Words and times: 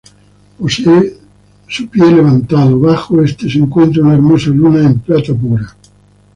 Posee 0.57 1.15
su 1.69 1.87
pie 1.87 2.09
levantado, 2.11 2.79
bajo 2.79 3.21
este 3.21 3.47
se 3.47 3.59
encuentra 3.59 4.01
una 4.01 4.15
hermosa 4.15 4.49
luna 4.49 4.81
en 4.87 4.97
plata 4.97 5.31
pura. 5.35 5.75